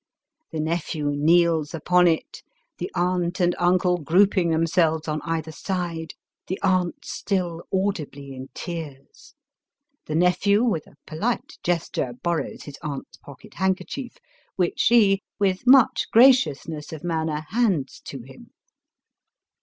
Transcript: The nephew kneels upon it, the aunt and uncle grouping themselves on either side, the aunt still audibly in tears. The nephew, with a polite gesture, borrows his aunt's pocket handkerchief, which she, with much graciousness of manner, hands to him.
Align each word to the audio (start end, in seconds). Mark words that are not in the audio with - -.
The 0.51 0.59
nephew 0.59 1.11
kneels 1.11 1.75
upon 1.75 2.07
it, 2.07 2.41
the 2.79 2.89
aunt 2.95 3.39
and 3.39 3.55
uncle 3.59 3.99
grouping 3.99 4.49
themselves 4.49 5.07
on 5.07 5.21
either 5.21 5.51
side, 5.51 6.13
the 6.47 6.59
aunt 6.63 7.05
still 7.05 7.61
audibly 7.71 8.33
in 8.33 8.47
tears. 8.55 9.35
The 10.07 10.15
nephew, 10.15 10.63
with 10.63 10.87
a 10.87 10.95
polite 11.05 11.59
gesture, 11.61 12.13
borrows 12.23 12.63
his 12.63 12.79
aunt's 12.81 13.17
pocket 13.17 13.53
handkerchief, 13.53 14.17
which 14.55 14.79
she, 14.79 15.21
with 15.37 15.67
much 15.67 16.07
graciousness 16.11 16.91
of 16.91 17.03
manner, 17.03 17.45
hands 17.51 18.01
to 18.05 18.23
him. 18.23 18.49